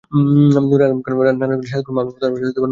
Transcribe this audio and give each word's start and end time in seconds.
নূরে 0.69 0.83
আলম 0.87 0.99
খান 1.05 1.13
নারায়ণগঞ্জের 1.17 1.71
সাত 1.71 1.81
খুন 1.85 1.93
মামলার 1.97 2.13
প্রধান 2.15 2.29
আসামি 2.35 2.35
নূর 2.39 2.47
হোসেনের 2.47 2.55
শ্যালক। 2.55 2.69